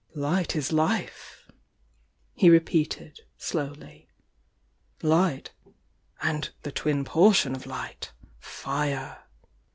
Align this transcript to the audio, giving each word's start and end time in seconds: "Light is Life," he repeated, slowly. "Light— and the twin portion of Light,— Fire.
"Light 0.15 0.55
is 0.55 0.71
Life," 0.71 1.47
he 2.33 2.49
repeated, 2.49 3.19
slowly. 3.37 4.07
"Light— 5.03 5.51
and 6.23 6.49
the 6.63 6.71
twin 6.71 7.05
portion 7.05 7.55
of 7.55 7.67
Light,— 7.67 8.11
Fire. 8.39 9.25